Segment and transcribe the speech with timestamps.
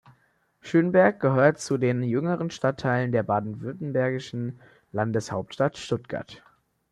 [0.61, 4.59] Schönberg gehört zu den jüngeren Stadtteilen der baden-württembergischen
[4.91, 6.43] Landeshauptstadt Stuttgart.